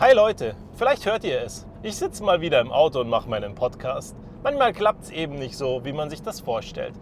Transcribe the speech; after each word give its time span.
Hi 0.00 0.14
Leute, 0.14 0.56
vielleicht 0.74 1.04
hört 1.04 1.22
ihr 1.22 1.42
es. 1.42 1.66
Ich 1.82 1.96
sitze 1.96 2.24
mal 2.24 2.40
wieder 2.40 2.60
im 2.60 2.72
Auto 2.72 3.00
und 3.00 3.10
mache 3.10 3.28
meinen 3.28 3.54
Podcast. 3.54 4.16
Manchmal 4.42 4.72
klappt 4.72 5.04
es 5.04 5.10
eben 5.10 5.34
nicht 5.34 5.54
so, 5.54 5.84
wie 5.84 5.92
man 5.92 6.08
sich 6.08 6.22
das 6.22 6.40
vorstellt. 6.40 6.94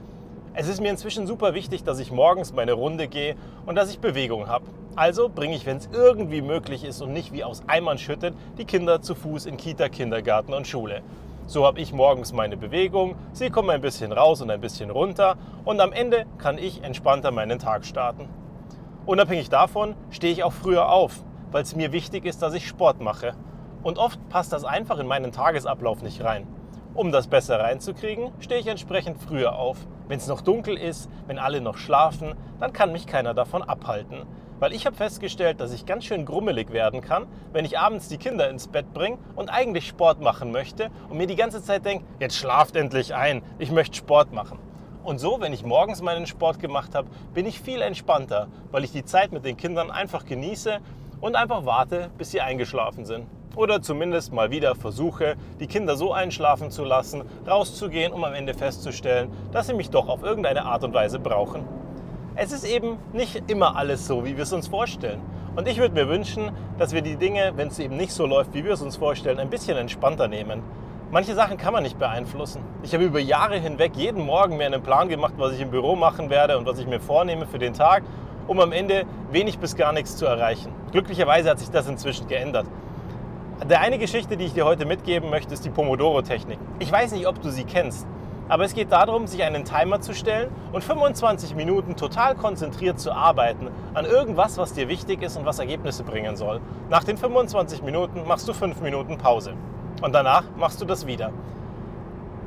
Es 0.54 0.66
ist 0.68 0.80
mir 0.80 0.90
inzwischen 0.90 1.28
super 1.28 1.54
wichtig, 1.54 1.84
dass 1.84 2.00
ich 2.00 2.10
morgens 2.10 2.52
meine 2.52 2.72
Runde 2.72 3.06
gehe 3.06 3.36
und 3.64 3.76
dass 3.76 3.90
ich 3.90 4.00
Bewegung 4.00 4.48
habe. 4.48 4.66
Also 4.96 5.28
bringe 5.28 5.54
ich, 5.54 5.66
wenn 5.66 5.76
es 5.76 5.88
irgendwie 5.92 6.42
möglich 6.42 6.82
ist 6.82 7.00
und 7.00 7.12
nicht 7.12 7.32
wie 7.32 7.44
aus 7.44 7.62
Eimern 7.68 7.96
schüttet, 7.96 8.34
die 8.58 8.64
Kinder 8.64 9.00
zu 9.00 9.14
Fuß 9.14 9.46
in 9.46 9.56
Kita, 9.56 9.88
Kindergarten 9.88 10.52
und 10.52 10.66
Schule. 10.66 11.02
So 11.46 11.64
habe 11.64 11.80
ich 11.80 11.92
morgens 11.92 12.32
meine 12.32 12.56
Bewegung, 12.56 13.14
sie 13.32 13.50
kommen 13.50 13.70
ein 13.70 13.80
bisschen 13.80 14.10
raus 14.10 14.42
und 14.42 14.50
ein 14.50 14.60
bisschen 14.60 14.90
runter 14.90 15.38
und 15.64 15.80
am 15.80 15.92
Ende 15.92 16.26
kann 16.38 16.58
ich 16.58 16.82
entspannter 16.82 17.30
meinen 17.30 17.60
Tag 17.60 17.86
starten. 17.86 18.28
Unabhängig 19.06 19.48
davon 19.48 19.94
stehe 20.10 20.32
ich 20.32 20.42
auch 20.42 20.52
früher 20.52 20.90
auf, 20.90 21.24
weil 21.52 21.62
es 21.62 21.76
mir 21.76 21.92
wichtig 21.92 22.24
ist, 22.24 22.42
dass 22.42 22.54
ich 22.54 22.66
Sport 22.66 23.00
mache. 23.00 23.34
Und 23.82 23.98
oft 23.98 24.18
passt 24.28 24.52
das 24.52 24.64
einfach 24.64 24.98
in 24.98 25.06
meinen 25.06 25.32
Tagesablauf 25.32 26.02
nicht 26.02 26.22
rein. 26.22 26.46
Um 26.92 27.12
das 27.12 27.28
besser 27.28 27.60
reinzukriegen, 27.60 28.32
stehe 28.40 28.60
ich 28.60 28.66
entsprechend 28.66 29.22
früher 29.22 29.56
auf. 29.56 29.78
Wenn 30.08 30.18
es 30.18 30.26
noch 30.26 30.40
dunkel 30.40 30.76
ist, 30.76 31.08
wenn 31.26 31.38
alle 31.38 31.60
noch 31.60 31.76
schlafen, 31.76 32.34
dann 32.58 32.72
kann 32.72 32.92
mich 32.92 33.06
keiner 33.06 33.32
davon 33.32 33.62
abhalten. 33.62 34.26
Weil 34.58 34.72
ich 34.72 34.84
habe 34.84 34.96
festgestellt, 34.96 35.60
dass 35.60 35.72
ich 35.72 35.86
ganz 35.86 36.04
schön 36.04 36.26
grummelig 36.26 36.70
werden 36.72 37.00
kann, 37.00 37.26
wenn 37.52 37.64
ich 37.64 37.78
abends 37.78 38.08
die 38.08 38.18
Kinder 38.18 38.50
ins 38.50 38.68
Bett 38.68 38.92
bringe 38.92 39.18
und 39.36 39.48
eigentlich 39.48 39.86
Sport 39.86 40.20
machen 40.20 40.50
möchte 40.50 40.90
und 41.08 41.16
mir 41.16 41.26
die 41.26 41.36
ganze 41.36 41.62
Zeit 41.62 41.86
denke, 41.86 42.04
jetzt 42.18 42.36
schlaft 42.36 42.76
endlich 42.76 43.14
ein, 43.14 43.42
ich 43.58 43.70
möchte 43.70 43.96
Sport 43.96 44.32
machen. 44.32 44.58
Und 45.02 45.18
so, 45.18 45.40
wenn 45.40 45.54
ich 45.54 45.64
morgens 45.64 46.02
meinen 46.02 46.26
Sport 46.26 46.58
gemacht 46.58 46.94
habe, 46.94 47.08
bin 47.32 47.46
ich 47.46 47.60
viel 47.60 47.80
entspannter, 47.80 48.48
weil 48.70 48.84
ich 48.84 48.92
die 48.92 49.04
Zeit 49.04 49.32
mit 49.32 49.46
den 49.46 49.56
Kindern 49.56 49.90
einfach 49.90 50.26
genieße 50.26 50.80
und 51.20 51.36
einfach 51.36 51.64
warte, 51.64 52.10
bis 52.18 52.30
sie 52.30 52.40
eingeschlafen 52.40 53.04
sind. 53.04 53.26
Oder 53.56 53.82
zumindest 53.82 54.32
mal 54.32 54.50
wieder 54.50 54.74
versuche, 54.74 55.34
die 55.58 55.66
Kinder 55.66 55.96
so 55.96 56.12
einschlafen 56.12 56.70
zu 56.70 56.84
lassen, 56.84 57.24
rauszugehen, 57.46 58.12
um 58.12 58.22
am 58.24 58.32
Ende 58.32 58.54
festzustellen, 58.54 59.30
dass 59.52 59.66
sie 59.66 59.74
mich 59.74 59.90
doch 59.90 60.08
auf 60.08 60.22
irgendeine 60.22 60.64
Art 60.64 60.84
und 60.84 60.94
Weise 60.94 61.18
brauchen. 61.18 61.64
Es 62.36 62.52
ist 62.52 62.64
eben 62.64 62.98
nicht 63.12 63.50
immer 63.50 63.76
alles 63.76 64.06
so, 64.06 64.24
wie 64.24 64.36
wir 64.36 64.44
es 64.44 64.52
uns 64.52 64.68
vorstellen. 64.68 65.20
Und 65.56 65.66
ich 65.66 65.78
würde 65.78 65.94
mir 65.94 66.08
wünschen, 66.08 66.52
dass 66.78 66.92
wir 66.92 67.02
die 67.02 67.16
Dinge, 67.16 67.52
wenn 67.56 67.68
es 67.68 67.80
eben 67.80 67.96
nicht 67.96 68.12
so 68.12 68.24
läuft, 68.24 68.54
wie 68.54 68.64
wir 68.64 68.72
es 68.72 68.82
uns 68.82 68.96
vorstellen, 68.96 69.40
ein 69.40 69.50
bisschen 69.50 69.76
entspannter 69.76 70.28
nehmen. 70.28 70.62
Manche 71.10 71.34
Sachen 71.34 71.56
kann 71.56 71.72
man 71.72 71.82
nicht 71.82 71.98
beeinflussen. 71.98 72.62
Ich 72.84 72.94
habe 72.94 73.02
über 73.02 73.18
Jahre 73.18 73.58
hinweg 73.58 73.96
jeden 73.96 74.24
Morgen 74.24 74.56
mir 74.56 74.66
einen 74.66 74.80
Plan 74.80 75.08
gemacht, 75.08 75.34
was 75.38 75.52
ich 75.54 75.60
im 75.60 75.72
Büro 75.72 75.96
machen 75.96 76.30
werde 76.30 76.56
und 76.56 76.66
was 76.66 76.78
ich 76.78 76.86
mir 76.86 77.00
vornehme 77.00 77.46
für 77.46 77.58
den 77.58 77.74
Tag, 77.74 78.04
um 78.46 78.60
am 78.60 78.72
Ende 78.72 79.04
wenig 79.30 79.58
bis 79.58 79.76
gar 79.76 79.92
nichts 79.92 80.16
zu 80.16 80.26
erreichen. 80.26 80.72
Glücklicherweise 80.92 81.50
hat 81.50 81.58
sich 81.58 81.70
das 81.70 81.88
inzwischen 81.88 82.28
geändert. 82.28 82.66
Der 83.68 83.80
eine 83.80 83.98
Geschichte, 83.98 84.36
die 84.36 84.46
ich 84.46 84.54
dir 84.54 84.64
heute 84.64 84.86
mitgeben 84.86 85.30
möchte, 85.30 85.52
ist 85.54 85.64
die 85.64 85.70
Pomodoro-Technik. 85.70 86.58
Ich 86.78 86.90
weiß 86.90 87.12
nicht, 87.12 87.26
ob 87.26 87.40
du 87.42 87.50
sie 87.50 87.64
kennst, 87.64 88.06
aber 88.48 88.64
es 88.64 88.74
geht 88.74 88.90
darum, 88.90 89.26
sich 89.26 89.44
einen 89.44 89.64
Timer 89.64 90.00
zu 90.00 90.12
stellen 90.12 90.50
und 90.72 90.82
25 90.82 91.54
Minuten 91.54 91.94
total 91.94 92.34
konzentriert 92.34 92.98
zu 92.98 93.12
arbeiten 93.12 93.68
an 93.94 94.06
irgendwas, 94.06 94.58
was 94.58 94.72
dir 94.72 94.88
wichtig 94.88 95.22
ist 95.22 95.36
und 95.36 95.44
was 95.44 95.60
Ergebnisse 95.60 96.02
bringen 96.02 96.34
soll. 96.34 96.60
Nach 96.88 97.04
den 97.04 97.16
25 97.16 97.82
Minuten 97.82 98.26
machst 98.26 98.48
du 98.48 98.52
5 98.52 98.80
Minuten 98.80 99.18
Pause. 99.18 99.52
Und 100.02 100.14
danach 100.14 100.44
machst 100.56 100.80
du 100.80 100.84
das 100.84 101.06
wieder. 101.06 101.30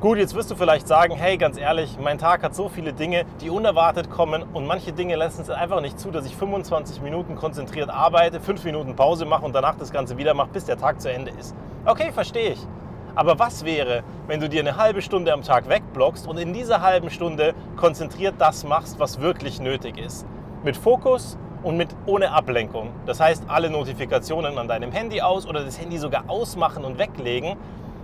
Gut, 0.04 0.18
jetzt 0.18 0.36
wirst 0.36 0.52
du 0.52 0.56
vielleicht 0.56 0.86
sagen, 0.86 1.16
hey, 1.16 1.38
ganz 1.38 1.58
ehrlich, 1.58 1.98
mein 1.98 2.18
Tag 2.18 2.44
hat 2.44 2.54
so 2.54 2.68
viele 2.68 2.92
Dinge, 2.92 3.24
die 3.40 3.50
unerwartet 3.50 4.10
kommen 4.10 4.44
und 4.52 4.68
manche 4.68 4.92
Dinge 4.92 5.16
lassen 5.16 5.44
es 5.44 5.50
einfach 5.50 5.80
nicht 5.80 5.98
zu, 5.98 6.12
dass 6.12 6.26
ich 6.26 6.36
25 6.36 7.02
Minuten 7.02 7.36
konzentriert 7.36 7.90
arbeite, 7.90 8.42
5 8.42 8.66
Minuten 8.66 8.98
Pause 8.98 9.24
mache 9.24 9.46
und 9.46 9.56
danach 9.56 9.78
das 9.78 9.94
Ganze 9.94 10.18
wieder 10.18 10.34
mache, 10.34 10.50
bis 10.52 10.66
der 10.66 10.78
Tag 10.78 11.00
zu 11.00 11.10
Ende 11.10 11.32
ist. 11.40 11.56
Okay, 11.86 12.12
verstehe 12.12 12.50
ich. 12.50 12.60
Aber 13.16 13.40
was 13.40 13.64
wäre, 13.64 14.04
wenn 14.28 14.42
du 14.42 14.50
dir 14.50 14.60
eine 14.60 14.76
halbe 14.76 15.02
Stunde 15.02 15.32
am 15.32 15.42
Tag 15.42 15.70
wegblockst 15.70 16.28
und 16.28 16.38
in 16.38 16.52
dieser 16.52 16.82
halben 16.82 17.10
Stunde 17.10 17.54
konzentriert 17.78 18.36
das 18.40 18.66
machst, 18.66 19.00
was 19.00 19.22
wirklich 19.22 19.62
nötig 19.62 19.98
ist? 19.98 20.26
Mit 20.66 20.76
Fokus 20.76 21.38
und 21.64 21.78
mit 21.78 21.96
ohne 22.08 22.34
Ablenkung. 22.34 22.90
Das 23.06 23.22
heißt, 23.22 23.46
alle 23.48 23.70
Notifikationen 23.70 24.58
an 24.58 24.68
deinem 24.68 24.92
Handy 24.92 25.22
aus 25.22 25.48
oder 25.48 25.64
das 25.64 25.80
Handy 25.80 25.98
sogar 25.98 26.26
ausmachen 26.28 26.84
und 26.84 26.98
weglegen, 26.98 27.56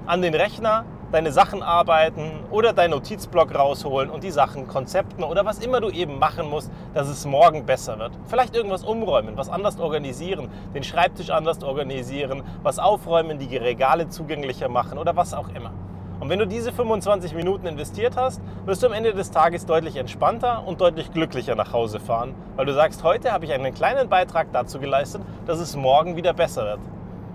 an 0.06 0.22
den 0.22 0.34
Rechner 0.34 0.85
deine 1.12 1.31
Sachen 1.31 1.64
arbeiten 1.64 2.31
oder 2.52 2.74
deinen 2.74 2.92
Notizblock 2.92 3.56
rausholen 3.56 4.09
und 4.09 4.24
die 4.24 4.31
Sachen 4.31 4.68
Konzepten 4.68 5.24
oder 5.24 5.46
was 5.46 5.59
immer 5.59 5.81
du 5.81 5.90
eben 5.90 6.20
machen 6.20 6.50
musst, 6.50 6.72
dass 6.94 7.08
es 7.08 7.25
morgen 7.25 7.66
besser 7.66 7.97
wird. 7.97 8.12
Vielleicht 8.28 8.56
irgendwas 8.56 8.84
umräumen, 8.84 9.36
was 9.38 9.50
anders 9.50 9.80
organisieren, 9.80 10.50
den 10.75 10.84
Schreibtisch 10.84 11.31
anders 11.31 11.64
organisieren, 11.64 12.44
was 12.62 12.80
aufräumen, 12.80 13.40
die 13.40 13.58
Regale 13.58 14.09
zugänglicher 14.09 14.70
machen 14.70 14.97
oder 14.97 15.16
was 15.16 15.34
auch 15.34 15.50
immer. 15.50 15.72
Und 16.20 16.30
wenn 16.30 16.40
du 16.40 16.46
diese 16.46 16.74
25 16.74 17.34
Minuten 17.34 17.66
investiert 17.66 18.18
hast, 18.18 18.41
wirst 18.66 18.84
du 18.84 18.88
am 18.88 18.94
Ende 18.94 19.14
des 19.14 19.31
Tages 19.31 19.66
deutlich 19.66 19.96
entspannter 19.96 20.68
und 20.68 20.81
deutlich 20.81 21.14
glücklicher 21.14 21.56
nach 21.56 21.72
Hause 21.72 22.00
fahren, 22.02 22.36
weil 22.58 22.66
du 22.66 22.74
sagst, 22.74 23.03
heute 23.03 23.31
habe 23.31 23.46
ich 23.46 23.53
einen 23.53 23.74
kleinen 23.74 24.09
Beitrag 24.09 24.47
dazu 24.52 24.80
geleistet, 24.80 25.22
dass 25.47 25.59
es 25.59 25.78
morgen 25.78 26.18
wieder 26.18 26.34
besser 26.34 26.66
wird. 26.66 26.80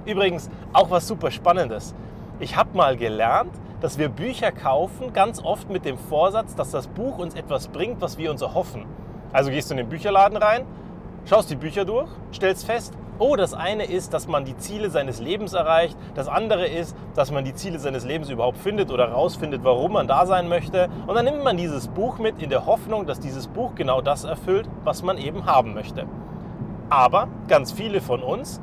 Übrigens, 0.05 0.51
auch 0.75 0.91
was 0.91 1.09
super 1.09 1.31
Spannendes. 1.31 1.95
Ich 2.41 2.57
habe 2.57 2.77
mal 2.77 2.97
gelernt, 2.97 3.53
dass 3.81 3.99
wir 3.99 4.09
Bücher 4.09 4.53
kaufen, 4.53 5.13
ganz 5.13 5.43
oft 5.43 5.71
mit 5.71 5.85
dem 5.85 5.99
Vorsatz, 5.99 6.55
dass 6.55 6.71
das 6.71 6.87
Buch 6.87 7.19
uns 7.19 7.35
etwas 7.35 7.69
bringt, 7.69 8.01
was 8.01 8.19
wir 8.19 8.31
uns 8.31 8.43
erhoffen. 8.43 8.87
Also 9.33 9.51
gehst 9.51 9.71
du 9.71 9.75
in 9.75 9.79
den 9.79 9.89
Bücherladen 9.89 10.37
rein, 10.37 10.65
schaust 11.25 11.51
die 11.51 11.57
Bücher 11.57 11.85
durch, 11.85 12.09
stellst 12.33 12.67
fest, 12.67 12.95
oh, 13.19 13.37
das 13.37 13.55
eine 13.55 13.85
ist, 13.85 14.13
dass 14.13 14.27
man 14.27 14.45
die 14.45 14.57
Ziele 14.57 14.91
seines 14.91 15.21
Lebens 15.21 15.53
erreicht, 15.53 15.97
das 16.15 16.29
andere 16.29 16.67
ist, 16.67 16.97
dass 17.15 17.31
man 17.31 17.45
die 17.45 17.55
Ziele 17.55 17.79
seines 17.79 18.05
Lebens 18.05 18.29
überhaupt 18.31 18.59
findet 18.59 18.91
oder 18.91 19.09
rausfindet, 19.11 19.63
warum 19.65 19.93
man 19.93 20.09
da 20.09 20.27
sein 20.27 20.49
möchte. 20.49 20.89
Und 21.07 21.15
dann 21.15 21.25
nimmt 21.25 21.45
man 21.45 21.57
dieses 21.57 21.89
Buch 21.89 22.19
mit 22.19 22.43
in 22.43 22.51
der 22.51 22.67
Hoffnung, 22.67 23.07
dass 23.07 23.21
dieses 23.21 23.47
Buch 23.47 23.75
genau 23.75 24.01
das 24.01 24.25
erfüllt, 24.25 24.69
was 24.83 25.03
man 25.03 25.19
eben 25.19 25.47
haben 25.47 25.75
möchte. 25.75 26.07
Aber 26.91 27.29
ganz 27.49 27.73
viele 27.73 28.01
von 28.01 28.23
uns 28.23 28.61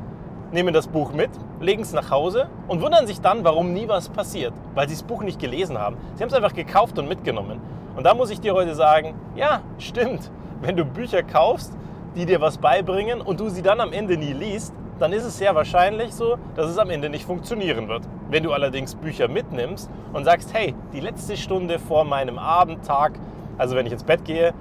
nehmen 0.52 0.74
das 0.74 0.88
Buch 0.88 1.14
mit, 1.14 1.30
legen 1.60 1.82
es 1.82 1.94
nach 1.94 2.12
Hause 2.12 2.48
und 2.68 2.82
wundern 2.82 3.08
sich 3.08 3.22
dann, 3.22 3.44
warum 3.44 3.74
nie 3.74 3.88
was 3.88 4.10
passiert, 4.10 4.54
weil 4.76 4.88
sie 4.88 4.96
das 4.96 5.04
Buch 5.04 5.24
nicht 5.24 5.40
gelesen 5.40 5.78
haben. 5.78 5.98
Sie 6.16 6.24
haben 6.24 6.30
es 6.30 6.36
einfach 6.36 6.54
gekauft 6.54 6.98
und 7.00 7.08
mitgenommen. 7.08 7.60
Und 7.96 8.06
da 8.06 8.14
muss 8.14 8.30
ich 8.30 8.40
dir 8.40 8.54
heute 8.54 8.76
sagen, 8.76 9.16
ja, 9.36 9.62
stimmt. 9.78 10.32
Wenn 10.62 10.76
du 10.76 10.86
Bücher 10.86 11.24
kaufst, 11.24 11.76
die 12.16 12.26
dir 12.26 12.42
was 12.42 12.58
beibringen 12.58 13.22
und 13.22 13.40
du 13.40 13.50
sie 13.50 13.62
dann 13.62 13.80
am 13.80 13.94
Ende 13.94 14.18
nie 14.18 14.34
liest, 14.34 14.74
dann 15.00 15.14
ist 15.14 15.24
es 15.24 15.38
sehr 15.38 15.56
wahrscheinlich 15.56 16.14
so, 16.14 16.38
dass 16.56 16.70
es 16.70 16.78
am 16.78 16.92
Ende 16.92 17.10
nicht 17.10 17.26
funktionieren 17.26 17.88
wird. 17.88 18.04
Wenn 18.30 18.44
du 18.44 18.54
allerdings 18.54 18.94
Bücher 18.94 19.28
mitnimmst 19.28 19.90
und 20.14 20.26
sagst, 20.26 20.54
hey, 20.54 20.76
die 20.94 21.00
letzte 21.00 21.38
Stunde 21.38 21.80
vor 21.80 22.04
meinem 22.04 22.38
Abendtag, 22.38 23.14
also 23.58 23.76
wenn 23.76 23.88
ich 23.88 23.94
ins 23.94 24.04
Bett 24.04 24.24
gehe, 24.26 24.54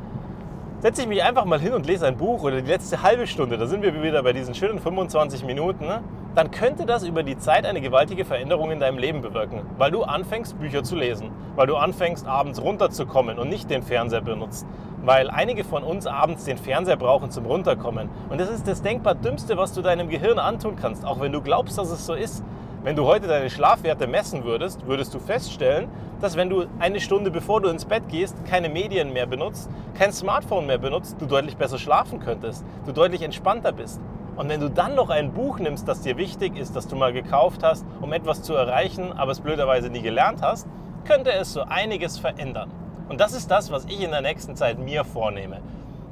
setze 0.81 1.03
ich 1.03 1.09
mich 1.09 1.23
einfach 1.23 1.45
mal 1.45 1.61
hin 1.61 1.75
und 1.75 1.87
lese 1.87 2.07
ein 2.07 2.17
Buch 2.17 2.43
oder 2.43 2.63
die 2.63 2.71
letzte 2.71 3.03
halbe 3.03 3.27
Stunde, 3.27 3.59
da 3.59 3.67
sind 3.67 3.83
wir 3.83 4.03
wieder 4.03 4.23
bei 4.23 4.33
diesen 4.33 4.55
schönen 4.55 4.79
25 4.79 5.45
Minuten, 5.45 5.87
ne? 5.87 6.01
dann 6.35 6.51
könnte 6.51 6.87
das 6.87 7.03
über 7.03 7.23
die 7.23 7.37
Zeit 7.37 7.67
eine 7.67 7.83
gewaltige 7.83 8.25
Veränderung 8.25 8.71
in 8.71 8.81
deinem 8.81 8.97
Leben 8.97 9.21
bewirken, 9.21 9.61
weil 9.77 9.91
du 9.91 10.05
anfängst, 10.05 10.59
Bücher 10.59 10.83
zu 10.83 10.97
lesen, 10.97 11.31
weil 11.55 11.67
du 11.67 11.77
anfängst, 11.77 12.27
abends 12.27 12.63
runterzukommen 12.63 13.39
und 13.39 13.51
nicht 13.51 13.69
den 13.69 13.83
Fernseher 13.83 14.23
benutzt, 14.23 14.67
weil 15.05 15.29
einige 15.29 15.65
von 15.65 15.83
uns 15.83 16.07
abends 16.07 16.45
den 16.45 16.57
Fernseher 16.57 16.97
brauchen 16.97 17.31
zum 17.31 17.45
Runterkommen. 17.45 18.09
Und 18.31 18.41
das 18.41 18.49
ist 18.49 18.67
das 18.67 18.81
denkbar 18.81 19.15
Dümmste, 19.15 19.59
was 19.59 19.75
du 19.75 19.83
deinem 19.83 20.09
Gehirn 20.09 20.39
antun 20.39 20.77
kannst, 20.77 21.05
auch 21.05 21.21
wenn 21.21 21.33
du 21.33 21.43
glaubst, 21.43 21.77
dass 21.77 21.91
es 21.91 22.07
so 22.07 22.15
ist. 22.15 22.43
Wenn 22.83 22.97
du 22.97 23.05
heute 23.05 23.27
deine 23.27 23.51
Schlafwerte 23.51 24.07
messen 24.07 24.45
würdest, 24.45 24.87
würdest 24.87 25.13
du 25.13 25.19
feststellen, 25.19 25.91
dass 26.23 26.39
wenn 26.39 26.49
du 26.49 26.65
eine 26.79 26.99
Stunde 26.99 27.31
bevor 27.31 27.61
du 27.61 27.69
ins 27.69 27.85
Bett 27.85 28.09
gehst, 28.09 28.43
keine 28.47 28.71
Medien 28.71 29.13
mehr 29.13 29.27
benutzt, 29.27 29.69
kein 29.99 30.15
Smartphone 30.15 30.65
mehr 30.65 30.79
benutzt, 30.79 31.17
du 31.21 31.27
deutlich 31.27 31.59
besser 31.59 31.79
schlafen 31.79 32.21
könntest, 32.21 32.65
du 32.87 32.93
deutlich 32.93 33.21
entspannter 33.21 33.73
bist. 33.73 34.01
Und 34.35 34.49
wenn 34.49 34.61
du 34.61 34.71
dann 34.71 34.95
noch 34.95 35.11
ein 35.11 35.35
Buch 35.35 35.59
nimmst, 35.59 35.89
das 35.89 36.01
dir 36.01 36.17
wichtig 36.17 36.57
ist, 36.57 36.75
das 36.75 36.89
du 36.89 36.97
mal 36.97 37.13
gekauft 37.13 37.63
hast, 37.63 37.85
um 38.01 38.15
etwas 38.15 38.43
zu 38.43 38.55
erreichen, 38.55 39.13
aber 39.13 39.33
es 39.33 39.41
blöderweise 39.41 39.91
nie 39.91 40.01
gelernt 40.01 40.41
hast, 40.41 40.67
könnte 41.05 41.33
es 41.35 41.53
so 41.53 41.61
einiges 41.61 42.19
verändern. 42.19 42.71
Und 43.11 43.21
das 43.21 43.35
ist 43.35 43.51
das, 43.51 43.71
was 43.71 43.85
ich 43.85 44.01
in 44.03 44.11
der 44.11 44.23
nächsten 44.23 44.57
Zeit 44.57 44.79
mir 44.79 45.05
vornehme. 45.05 45.61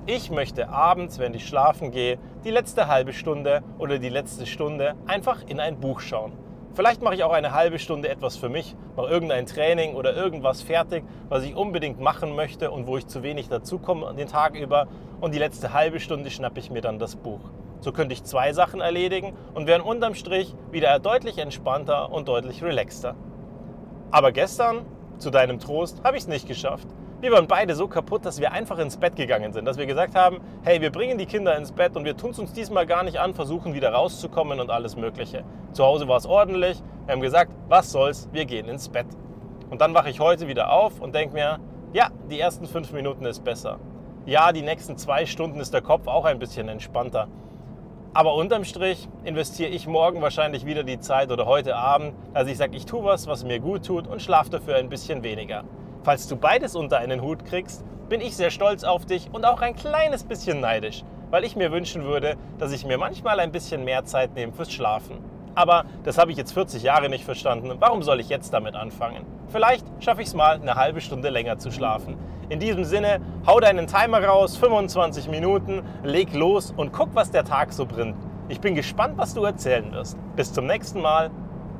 Ich 0.04 0.30
möchte 0.30 0.68
abends, 0.68 1.18
wenn 1.18 1.32
ich 1.32 1.48
schlafen 1.48 1.92
gehe, 1.92 2.18
die 2.44 2.50
letzte 2.50 2.88
halbe 2.88 3.14
Stunde 3.14 3.62
oder 3.78 3.98
die 3.98 4.10
letzte 4.10 4.44
Stunde 4.44 4.96
einfach 5.06 5.38
in 5.46 5.60
ein 5.60 5.80
Buch 5.80 6.00
schauen. 6.00 6.32
Vielleicht 6.74 7.02
mache 7.02 7.14
ich 7.14 7.24
auch 7.24 7.32
eine 7.32 7.52
halbe 7.52 7.78
Stunde 7.78 8.08
etwas 8.08 8.36
für 8.36 8.48
mich, 8.48 8.76
mache 8.96 9.08
irgendein 9.08 9.46
Training 9.46 9.94
oder 9.94 10.14
irgendwas 10.14 10.62
fertig, 10.62 11.04
was 11.28 11.42
ich 11.44 11.56
unbedingt 11.56 12.00
machen 12.00 12.36
möchte 12.36 12.70
und 12.70 12.86
wo 12.86 12.96
ich 12.96 13.06
zu 13.06 13.22
wenig 13.22 13.48
dazu 13.48 13.78
komme 13.78 14.14
den 14.14 14.28
Tag 14.28 14.54
über. 14.54 14.86
Und 15.20 15.34
die 15.34 15.38
letzte 15.38 15.72
halbe 15.72 15.98
Stunde 15.98 16.30
schnappe 16.30 16.60
ich 16.60 16.70
mir 16.70 16.80
dann 16.80 16.98
das 16.98 17.16
Buch. 17.16 17.40
So 17.80 17.92
könnte 17.92 18.12
ich 18.12 18.24
zwei 18.24 18.52
Sachen 18.52 18.80
erledigen 18.80 19.34
und 19.54 19.66
wären 19.66 19.82
unterm 19.82 20.14
Strich 20.14 20.54
wieder 20.70 20.98
deutlich 20.98 21.38
entspannter 21.38 22.12
und 22.12 22.28
deutlich 22.28 22.62
relaxter. 22.62 23.14
Aber 24.10 24.32
gestern, 24.32 24.86
zu 25.18 25.30
deinem 25.30 25.58
Trost, 25.58 26.02
habe 26.04 26.16
ich 26.16 26.22
es 26.22 26.28
nicht 26.28 26.46
geschafft. 26.48 26.86
Wir 27.20 27.32
waren 27.32 27.48
beide 27.48 27.74
so 27.74 27.88
kaputt, 27.88 28.24
dass 28.24 28.40
wir 28.40 28.52
einfach 28.52 28.78
ins 28.78 28.96
Bett 28.96 29.16
gegangen 29.16 29.52
sind. 29.52 29.64
Dass 29.64 29.76
wir 29.76 29.86
gesagt 29.86 30.14
haben, 30.14 30.38
hey, 30.62 30.80
wir 30.80 30.92
bringen 30.92 31.18
die 31.18 31.26
Kinder 31.26 31.56
ins 31.56 31.72
Bett 31.72 31.96
und 31.96 32.04
wir 32.04 32.16
tun 32.16 32.30
es 32.30 32.38
uns 32.38 32.52
diesmal 32.52 32.86
gar 32.86 33.02
nicht 33.02 33.18
an, 33.18 33.34
versuchen 33.34 33.74
wieder 33.74 33.92
rauszukommen 33.92 34.60
und 34.60 34.70
alles 34.70 34.94
Mögliche. 34.94 35.42
Zu 35.72 35.84
Hause 35.84 36.06
war 36.06 36.16
es 36.16 36.26
ordentlich. 36.26 36.80
Wir 37.06 37.14
haben 37.14 37.20
gesagt, 37.20 37.50
was 37.68 37.90
soll's, 37.90 38.28
wir 38.30 38.44
gehen 38.44 38.68
ins 38.68 38.88
Bett. 38.88 39.06
Und 39.68 39.80
dann 39.80 39.94
wache 39.94 40.10
ich 40.10 40.20
heute 40.20 40.46
wieder 40.46 40.70
auf 40.70 41.00
und 41.00 41.12
denke 41.12 41.34
mir, 41.34 41.58
ja, 41.92 42.10
die 42.30 42.38
ersten 42.38 42.66
fünf 42.66 42.92
Minuten 42.92 43.24
ist 43.24 43.42
besser. 43.42 43.80
Ja, 44.24 44.52
die 44.52 44.62
nächsten 44.62 44.96
zwei 44.96 45.26
Stunden 45.26 45.58
ist 45.58 45.74
der 45.74 45.82
Kopf 45.82 46.06
auch 46.06 46.24
ein 46.24 46.38
bisschen 46.38 46.68
entspannter. 46.68 47.26
Aber 48.14 48.34
unterm 48.34 48.62
Strich 48.62 49.08
investiere 49.24 49.70
ich 49.70 49.88
morgen 49.88 50.22
wahrscheinlich 50.22 50.64
wieder 50.66 50.84
die 50.84 51.00
Zeit 51.00 51.32
oder 51.32 51.46
heute 51.46 51.74
Abend, 51.74 52.14
dass 52.32 52.46
ich 52.46 52.58
sage, 52.58 52.76
ich 52.76 52.86
tue 52.86 53.02
was, 53.02 53.26
was 53.26 53.42
mir 53.42 53.58
gut 53.58 53.84
tut 53.84 54.06
und 54.06 54.22
schlafe 54.22 54.50
dafür 54.50 54.76
ein 54.76 54.88
bisschen 54.88 55.24
weniger. 55.24 55.64
Falls 56.08 56.26
du 56.26 56.36
beides 56.36 56.74
unter 56.74 56.96
einen 56.96 57.20
Hut 57.20 57.44
kriegst, 57.44 57.84
bin 58.08 58.22
ich 58.22 58.34
sehr 58.34 58.50
stolz 58.50 58.82
auf 58.82 59.04
dich 59.04 59.28
und 59.30 59.44
auch 59.44 59.60
ein 59.60 59.76
kleines 59.76 60.24
bisschen 60.24 60.58
neidisch, 60.58 61.04
weil 61.30 61.44
ich 61.44 61.54
mir 61.54 61.70
wünschen 61.70 62.02
würde, 62.04 62.36
dass 62.56 62.72
ich 62.72 62.86
mir 62.86 62.96
manchmal 62.96 63.38
ein 63.40 63.52
bisschen 63.52 63.84
mehr 63.84 64.06
Zeit 64.06 64.34
nehme 64.34 64.54
fürs 64.54 64.72
Schlafen. 64.72 65.18
Aber 65.54 65.84
das 66.04 66.16
habe 66.16 66.30
ich 66.30 66.38
jetzt 66.38 66.54
40 66.54 66.82
Jahre 66.82 67.10
nicht 67.10 67.26
verstanden. 67.26 67.74
Warum 67.78 68.02
soll 68.02 68.20
ich 68.20 68.30
jetzt 68.30 68.54
damit 68.54 68.74
anfangen? 68.74 69.26
Vielleicht 69.48 69.84
schaffe 70.02 70.22
ich 70.22 70.28
es 70.28 70.34
mal, 70.34 70.58
eine 70.58 70.76
halbe 70.76 71.02
Stunde 71.02 71.28
länger 71.28 71.58
zu 71.58 71.70
schlafen. 71.70 72.16
In 72.48 72.58
diesem 72.58 72.84
Sinne, 72.84 73.20
hau 73.46 73.60
deinen 73.60 73.86
Timer 73.86 74.24
raus, 74.24 74.56
25 74.56 75.28
Minuten, 75.28 75.82
leg 76.04 76.32
los 76.32 76.72
und 76.74 76.90
guck, 76.90 77.10
was 77.12 77.32
der 77.32 77.44
Tag 77.44 77.70
so 77.74 77.84
bringt. 77.84 78.16
Ich 78.48 78.62
bin 78.62 78.74
gespannt, 78.74 79.18
was 79.18 79.34
du 79.34 79.44
erzählen 79.44 79.92
wirst. 79.92 80.16
Bis 80.36 80.54
zum 80.54 80.66
nächsten 80.66 81.02
Mal. 81.02 81.30